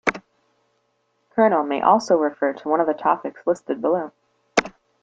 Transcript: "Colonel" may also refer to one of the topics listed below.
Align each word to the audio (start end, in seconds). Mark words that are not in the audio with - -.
"Colonel" 1.29 1.63
may 1.63 1.79
also 1.83 2.17
refer 2.17 2.53
to 2.53 2.67
one 2.67 2.79
of 2.81 2.87
the 2.87 2.93
topics 2.95 3.45
listed 3.45 3.81
below. 3.83 4.11